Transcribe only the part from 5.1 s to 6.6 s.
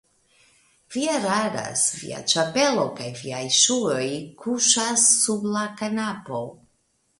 sub la kanapo.